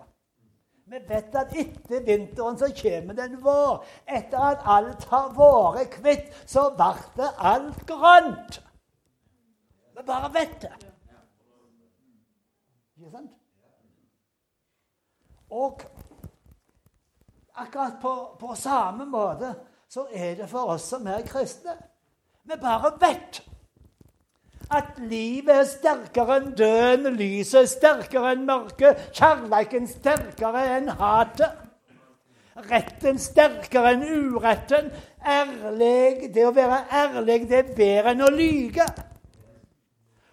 [0.89, 3.83] Vi vet at etter vinteren så kommer det en vår.
[4.07, 8.61] Etter at alt har vært kvitt, så blir det alt grønt.
[9.97, 10.71] Vi bare vet det.
[12.97, 13.35] Ikke sant?
[15.49, 15.81] Og
[17.55, 19.53] akkurat på, på samme måte
[19.89, 21.77] så er det for oss som er kristne.
[22.43, 23.43] Vi bare vet
[24.71, 31.65] at livet er sterkere enn døden, lyset er sterkere enn mørket, kjærleiken sterkere enn hatet.
[32.69, 34.03] Retten sterkere enn
[34.35, 34.91] uretten.
[35.25, 38.85] Ærlig, det å være ærlig, det er bedre enn å lyge.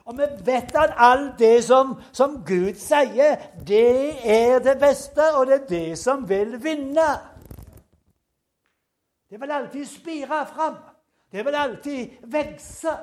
[0.06, 5.48] Og vi vet at alt det som, som Gud sier, det er det beste, og
[5.48, 7.08] det er det som vil vinne.
[9.30, 10.78] Det vil alltid spire fram.
[11.32, 12.94] Det vil alltid vokse.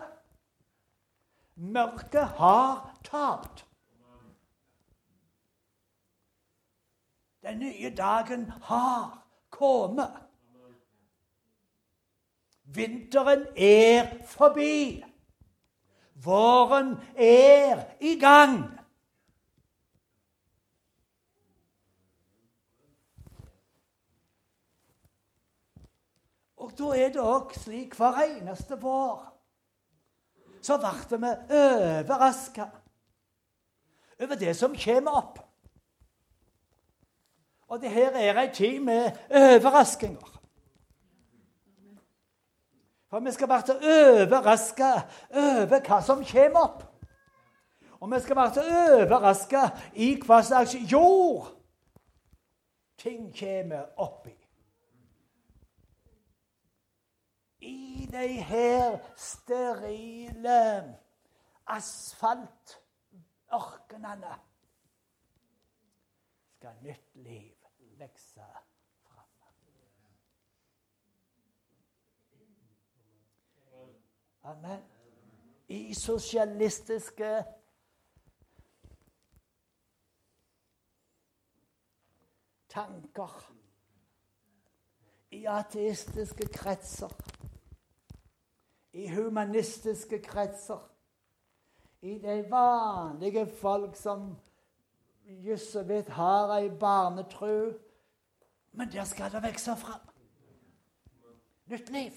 [1.55, 3.67] Mørket har tapt.
[7.43, 10.11] Den nye dagen har kommet.
[12.63, 15.03] Vinteren er forbi.
[16.13, 18.79] Våren er i gang.
[26.55, 29.32] Og da er det òg slik hver eneste vår
[30.63, 32.69] så ble vi overraska
[34.21, 35.39] over det som kommer opp.
[37.67, 40.29] Og det her er ei tid med overraskelser.
[43.09, 44.91] For vi skal bli overraska
[45.29, 46.83] over hva som kommer opp.
[47.99, 51.51] Og vi skal bli overraska i hva slags jord
[52.97, 54.42] ting kommer opp i.
[57.63, 60.97] I de her sterile
[61.65, 64.39] asfaltørkenene
[66.55, 67.55] skal nytt liv
[67.99, 68.41] vokse
[69.03, 69.25] fram.
[74.43, 74.83] Amen.
[75.67, 77.43] I sosialistiske
[82.69, 83.53] tanker,
[85.31, 87.32] i ateistiske kretser
[88.93, 90.89] i humanistiske kretser,
[92.01, 94.35] i de vanlige folk som
[95.25, 97.73] just og vidt har ei barnetru.
[98.71, 100.09] Men der skal det vokse fram
[101.65, 102.11] nytt liv.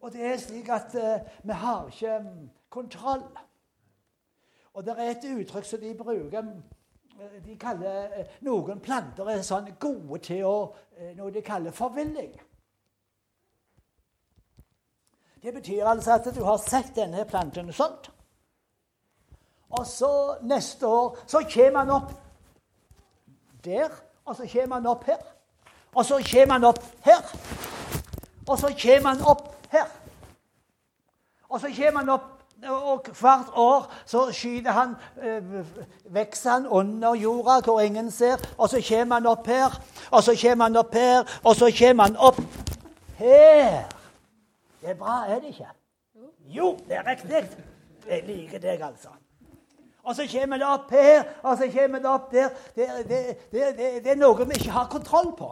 [0.00, 3.22] Og det er slik at uh, vi har ikke um, kontroll.
[4.74, 9.44] Og det er et uttrykk som de bruker eh, De kaller uh, Noen planter er
[9.46, 10.56] sånn gode til å,
[11.16, 12.34] noe de kaller forvilling.
[15.44, 17.96] Det betyr altså at du har sett denne planten sånn.
[19.76, 20.08] Og så
[20.40, 22.12] neste år så kommer han opp
[23.64, 23.90] der,
[24.24, 25.18] og så kommer han opp her.
[25.92, 27.20] Og så kommer han opp her.
[28.48, 29.90] Og så kommer han opp her.
[31.50, 32.30] Og så kommer han opp
[32.64, 35.66] og hvert år så skyter han øh,
[36.14, 38.40] Vokser han under jorda hvor ingen ser.
[38.58, 39.76] Og så kommer han opp her,
[40.10, 42.40] og så kommer han opp her, og så kommer han opp
[43.18, 43.84] her.
[44.84, 45.68] Det er bra, er det ikke?
[46.52, 47.66] Jo, det er riktig.
[48.08, 49.08] Jeg liker deg, altså.
[50.02, 52.48] Og så kommer det opp her, og så kommer det opp der.
[52.76, 53.20] Det, det,
[53.52, 53.62] det,
[54.04, 55.48] det er noe vi ikke har kontroll på.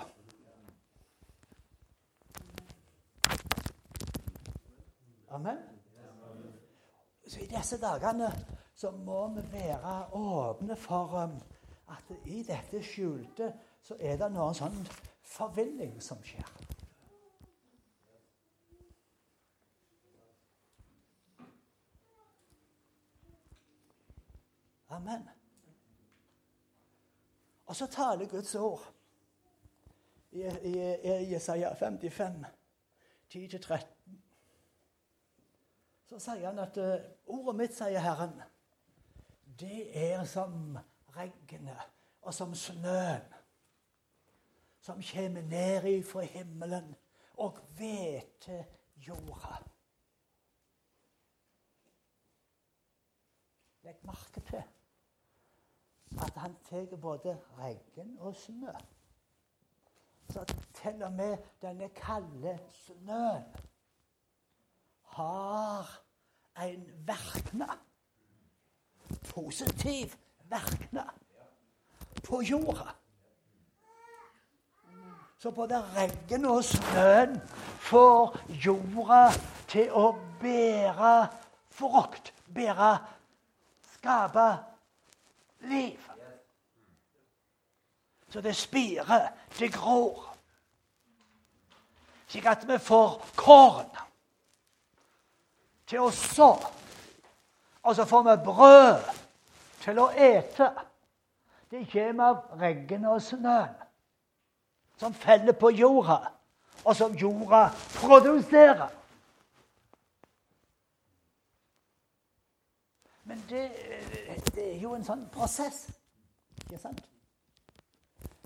[5.30, 5.62] Amen.
[7.28, 8.28] Så I disse dagene
[8.76, 11.38] så må vi være åpne for um,
[11.88, 13.48] at i dette skjulte
[13.80, 14.76] så er det noen sånn
[15.24, 16.61] forvilling som skjer.
[24.92, 25.28] Amen.
[27.66, 28.82] Og så taler Guds ord
[30.32, 30.72] i, i,
[31.04, 32.44] i Jesaja 55,
[33.34, 33.78] 10-13.
[36.06, 38.34] Så sier han at uh, ordet mitt, sier Herren,
[39.60, 40.76] det er som
[41.16, 41.88] regnet
[42.22, 43.32] og som snøen
[44.82, 46.94] som kommer ned ifra himmelen
[47.38, 48.64] og hveter
[48.96, 49.56] jorda.
[53.82, 54.62] Legg merke til
[56.20, 58.72] at han tar både regn og snø.
[60.32, 60.44] Så
[60.74, 63.44] til og med denne kalde snøen
[65.04, 66.02] har
[66.62, 67.78] en verknad.
[69.34, 70.14] Positiv
[70.48, 71.12] verknad
[72.24, 72.90] på jorda.
[75.38, 77.40] Så både regn og snøen
[77.78, 79.24] får jorda
[79.68, 81.14] til å bære
[81.72, 82.92] frukt, bære,
[83.94, 84.71] skape
[85.62, 85.98] liv.
[88.28, 90.28] Så det spirer, det gror.
[92.26, 93.90] Slik at vi får korn
[95.86, 96.54] til å så.
[97.82, 99.10] Og så får vi brød
[99.82, 100.70] til å ete.
[101.70, 103.78] Det kommer av regnet og snøen
[105.02, 106.18] som faller på jorda,
[106.84, 107.64] og som jorda
[107.96, 108.88] produserer.
[113.32, 113.70] Men det,
[114.54, 115.86] det er jo en sånn prosess.
[116.66, 116.98] Ikke sant?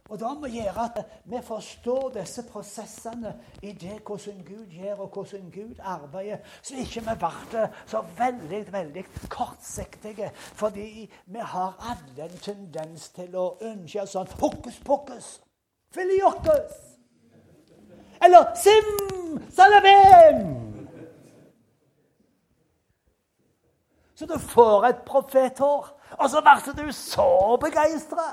[0.07, 3.33] Og da må vi gjøre at vi forstår disse prosessene
[3.67, 8.61] i det hvordan Gud gjør, og hvordan Gud arbeider, så ikke vi blir så veldig,
[8.73, 10.31] veldig kortsiktige.
[10.35, 10.87] Fordi
[11.35, 15.33] vi har alle en tendens til å ønske sånn hokus pokus,
[15.91, 16.79] filiokus.
[18.23, 20.66] Eller sim salabim.
[24.17, 28.31] Så du får et profethår, og så blir du så begeistra.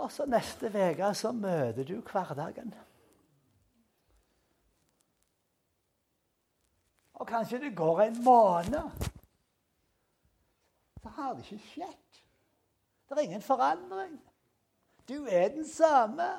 [0.00, 2.74] Og så neste uke så møter du hverdagen.
[7.20, 9.10] Og kanskje det går en måned.
[11.02, 12.22] Så har det ikke skjedd.
[13.08, 14.16] Det er ingen forandring.
[15.08, 16.30] Du er den samme.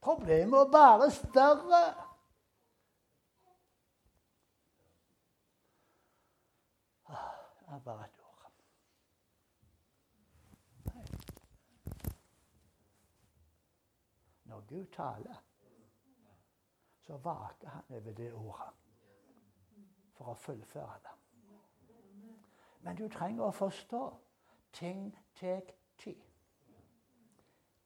[0.00, 1.94] Problemet er bare større.
[7.08, 8.18] Det er bare et
[14.48, 15.44] Når Gud taler,
[17.00, 18.72] så vaker han over det ordet
[20.16, 21.12] for å fullføre det.
[22.80, 24.00] Men du trenger å forstå
[24.72, 26.24] ting tar tid.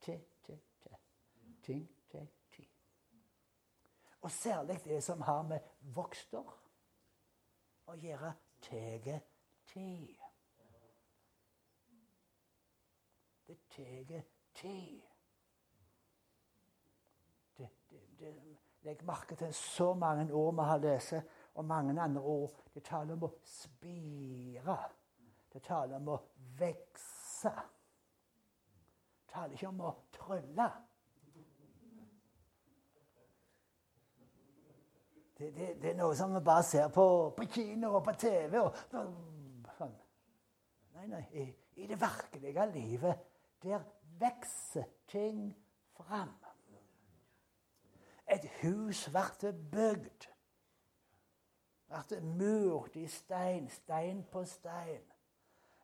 [0.01, 0.17] Te,
[0.47, 0.95] te, te.
[1.63, 2.71] Ting tar tid.
[4.21, 6.55] Og særlig det som har med vokster
[7.87, 9.13] å gjøre, tid.
[13.47, 14.23] Det tar
[14.55, 15.03] tid.
[18.83, 21.15] Legg merke til så mange ord vi har lest,
[21.55, 22.53] og mange andre ord.
[22.75, 24.77] Det taler om å spire.
[25.53, 26.21] Det taler om å
[26.59, 27.53] vokse.
[29.23, 30.71] Det taler ikke om å trylle.
[35.39, 37.05] Det, det, det, er noe som vi bare ser på,
[37.37, 38.61] på kino og på TV.
[38.61, 39.32] Og.
[41.03, 41.27] Nei, nei.
[41.33, 43.19] I, I, det virkelige livet,
[43.63, 43.81] der
[44.21, 45.57] vokser ting
[45.97, 46.31] fram.
[48.31, 50.29] Et hus ble bygd.
[51.91, 55.03] Ble murt i stein, stein på stein.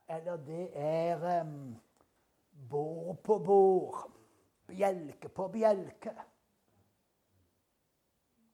[0.09, 1.77] Eller det er um,
[2.71, 4.05] bord på bord,
[4.71, 6.15] bjelke på bjelke.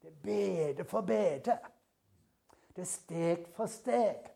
[0.02, 1.58] Det er bede for bede.
[2.76, 4.33] Det er steg for steg.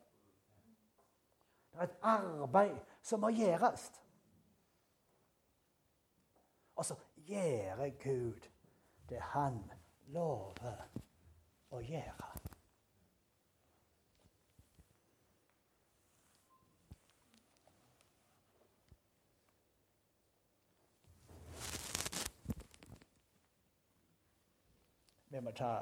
[1.79, 3.93] Det er et arbeid som må gjøres.
[6.75, 8.49] Og så gjør Gud
[9.09, 9.61] det han
[10.11, 10.89] lover
[11.71, 12.27] å gjøre.
[25.31, 25.75] Vi må ta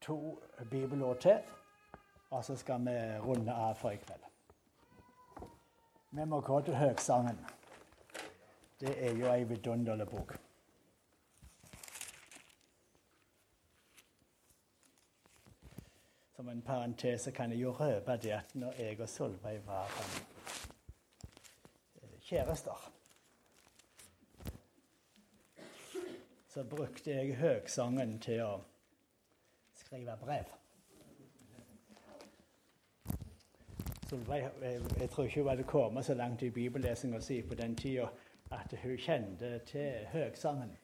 [0.00, 0.40] to
[0.70, 1.38] bibelord til,
[2.30, 4.35] og så skal vi runde av for i kveld.
[6.16, 7.46] Vi må gå til Høgsangen.
[8.80, 10.30] Det er jo ei vidunderlig bok.
[16.36, 20.16] Som en parentese kan jeg jo røpe det at når jeg og Solveig var sånn,
[22.00, 22.90] eh, kjærester
[26.48, 28.54] Så brukte jeg Høgsangen til å
[29.84, 30.56] skrive brev.
[34.10, 37.76] Solveig jeg, jeg tror ikke hun hadde kommet så langt i bibellesinga si på den
[37.76, 38.06] tida
[38.52, 40.76] at hun kjente til høgsangen.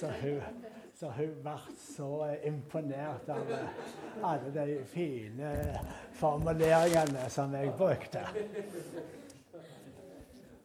[0.00, 0.40] Så hun,
[0.94, 3.52] så hun ble så imponert av
[4.24, 5.52] alle de fine
[6.18, 8.26] formuleringene som jeg brukte.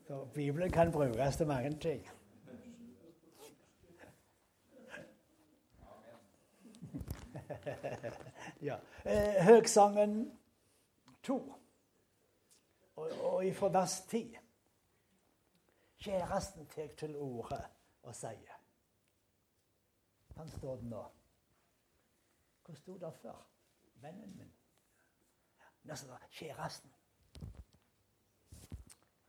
[0.08, 2.10] Så Bibelen kan brukes til mange ting.
[8.70, 8.76] ja.
[9.06, 10.32] Eh, høgsangen
[11.24, 11.54] 2,
[12.96, 14.38] og, og ifra vers 10.
[16.04, 17.62] Kjæresten tar til orde
[18.04, 18.60] og sier
[20.36, 21.04] Han står det nå.
[22.66, 23.40] Hvor sto det før?
[24.02, 24.52] Vennen min.
[25.84, 26.94] Nå står kjæresten.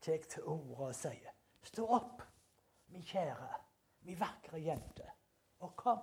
[0.00, 1.30] Tar til orde og sier
[1.64, 2.22] Stå opp,
[2.92, 3.48] min kjære,
[4.00, 5.06] min vakre jente,
[5.64, 6.02] og kom.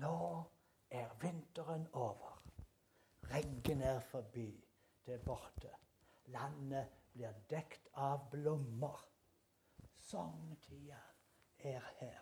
[0.00, 0.44] Nå
[0.90, 2.33] er vinteren over.
[3.34, 4.64] Regnet er forbi,
[5.06, 5.70] det er borte.
[6.30, 9.00] Landet blir dekt av blomster.
[10.06, 11.00] Sangtida
[11.58, 12.20] er her.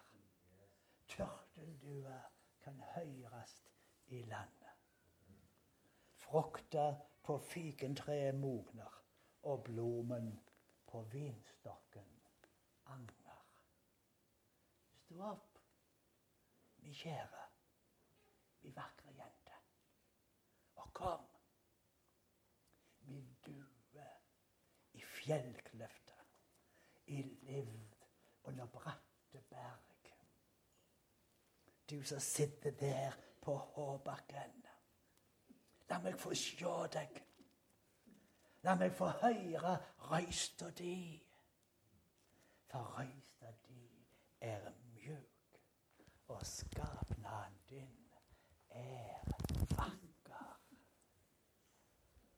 [1.13, 2.31] Tørtelduer
[2.65, 3.69] kan høyrast
[4.07, 4.81] i landet.
[6.25, 6.87] Frukta
[7.23, 8.97] på fikentreet mogner,
[9.43, 10.33] og blomen
[10.87, 12.09] på vinstokken
[12.95, 13.45] agner.
[15.05, 15.61] Stå opp,
[16.81, 17.49] mi kjære,
[18.65, 19.02] jente, og
[20.93, 21.27] kom.
[23.03, 24.07] min due
[24.93, 26.25] i fjellkløfter,
[27.07, 27.95] i liv
[28.45, 29.93] under bratte berg.
[31.91, 33.13] Du som sitter der
[33.43, 34.67] på Håbakken.
[35.91, 37.19] La meg få sjå deg.
[38.65, 39.75] La meg få høre
[40.09, 40.95] røysta di.
[42.73, 43.83] For røysta di
[44.41, 45.59] er mjuk,
[46.33, 47.99] og skapnaden din
[48.71, 49.21] er
[49.77, 50.57] vakker.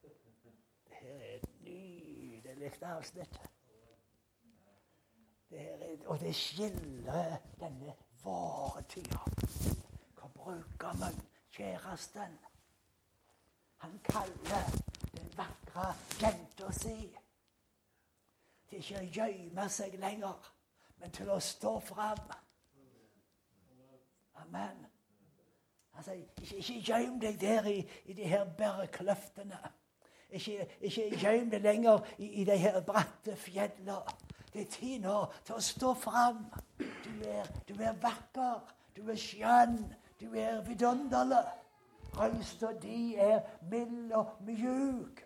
[0.02, 1.55] Det her er et
[2.64, 3.40] nydelig avsnitt.
[5.50, 7.94] Det er, og det skildrer denne
[8.24, 9.18] varetida.
[10.34, 11.20] bruker man
[11.52, 12.38] kjæresten,
[13.76, 14.64] han kaller
[15.16, 16.96] den vakre jenta si
[18.68, 20.50] til ikke å gjemme seg lenger,
[20.98, 22.24] men til å stå fram.
[24.42, 24.86] Amen.
[26.02, 27.78] Sier, ikke, ikke gjem deg der i,
[28.10, 29.60] i de her bergkløftene.
[30.31, 33.99] Ikke, ikke gjem deg lenger i, i de her bratte fjellene.
[34.53, 36.45] Det er tid nå til å stå fram.
[36.79, 38.61] Du er, du er vakker,
[38.97, 39.79] du er skjønn,
[40.20, 41.45] du er vidunderlig.
[42.14, 45.25] Røysta di er mild og mjuk.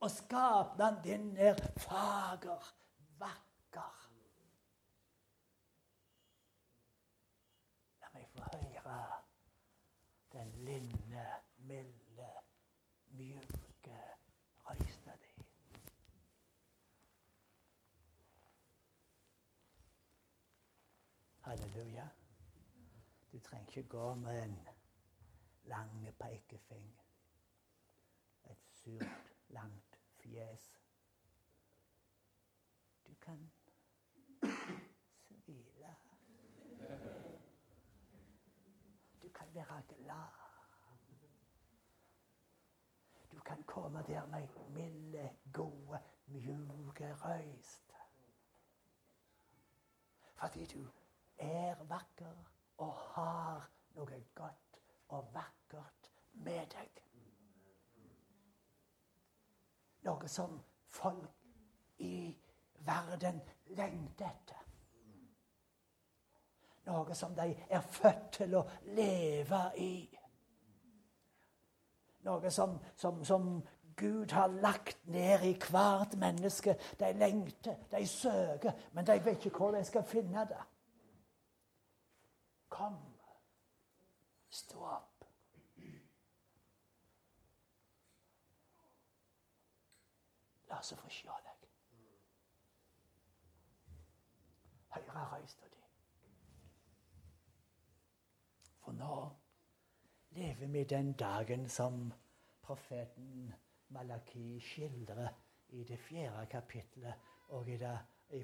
[0.00, 2.74] Og skapnaden din er fager,
[3.18, 4.00] vakker.
[8.02, 8.98] La meg få høre
[10.34, 11.28] den lille,
[11.70, 12.32] milde,
[13.14, 14.00] mjuke
[14.66, 15.44] røysta di.
[21.54, 22.08] Halleluja.
[23.32, 24.68] Du trenger ikke gå med en
[25.64, 27.00] lang pekefing.
[28.44, 30.80] Et surt, langt fjes.
[33.06, 33.52] Du kan
[35.44, 35.96] smile.
[39.22, 40.28] Du kan være glad.
[43.32, 47.92] Du kan komme der med milde, gode, mjuke røyst.
[50.34, 50.90] Fordi du
[51.38, 52.34] er vakker
[52.82, 54.80] og har noe godt
[55.14, 56.10] og vakkert
[56.44, 57.00] med deg.
[60.04, 60.58] Noe som
[60.92, 61.30] folk
[62.04, 62.34] i
[62.84, 63.40] verden
[63.76, 64.60] lengter etter.
[66.84, 69.94] Noe som de er født til å leve i.
[72.24, 73.48] Noe som, som, som
[73.96, 76.76] Gud har lagt ned i hvert menneske.
[77.00, 80.60] De lengter, de søker, men de vet ikke hvor de skal finne det.
[82.74, 82.96] Kom,
[84.50, 85.24] stå opp.
[90.68, 91.68] La oss få se deg.
[94.96, 95.84] Høyre røysta di.
[98.82, 99.20] For nå
[100.34, 102.08] lever vi den dagen som
[102.66, 103.54] profeten
[103.94, 105.30] Malaki skildrer
[105.78, 107.94] i det fjerde kapittelet og i det,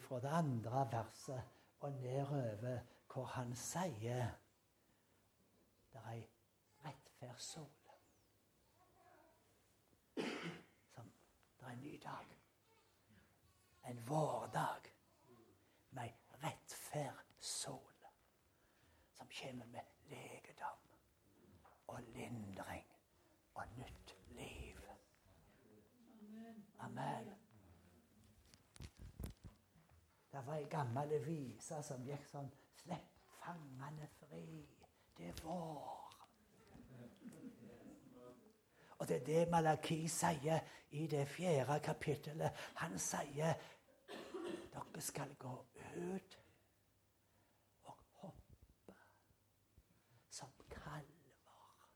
[0.06, 1.42] fra det andre verset
[1.80, 2.78] og nedover
[3.12, 4.30] hvor han sier
[5.92, 6.20] det er ei
[6.84, 7.70] rettferdssol.
[10.94, 11.10] Som
[11.58, 12.36] det er en ny dag.
[13.90, 14.92] En vårdag
[15.90, 16.12] med ei
[16.44, 18.06] rettferdssol
[19.18, 19.82] som kommer med
[20.12, 20.86] legedom
[21.86, 22.86] og lindring
[23.54, 24.80] og nytt liv.
[26.78, 27.34] Amen.
[30.32, 32.50] Det var ei gammel vise som gikk sånn
[32.80, 34.68] Slipp fangene fri.
[35.16, 36.00] Det er vår.
[39.00, 40.60] Og det er det Malaki sier
[40.90, 42.50] i det fjerde kapittelet.
[42.82, 43.54] Han sier
[44.74, 45.54] dere skal gå
[45.96, 46.36] ut
[47.88, 48.96] og hoppe
[50.30, 51.88] som kalver.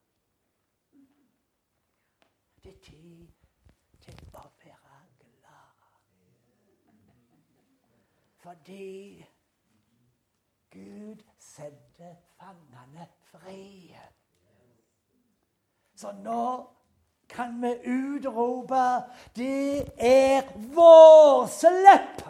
[2.65, 3.29] Det er tid
[4.01, 5.87] til å være glad.
[8.41, 9.27] Fordi
[10.75, 13.95] Gud sendte fangene fri.
[15.97, 16.67] Så nå
[17.31, 18.87] kan vi utrope
[19.37, 22.25] det er vår slipp.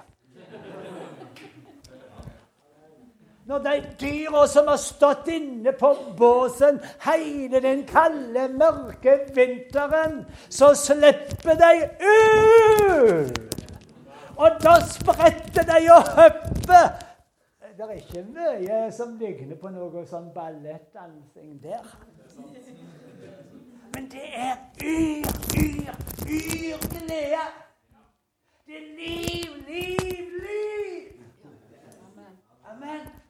[3.47, 10.75] Når de dyra som har stått inne på båsen hele den kalde, mørke vinteren, så
[10.77, 11.73] slipper de
[12.05, 13.41] ut!
[14.37, 17.14] Og da spretter de og hopper
[17.77, 21.89] det er ikke mye som ligner på noe sånn ballettdansing der.
[23.95, 25.27] Men det er yr,
[25.59, 25.99] yr,
[26.37, 27.45] yr glede.
[28.67, 31.21] Det er liv, liv, liv.
[32.71, 33.24] Amen.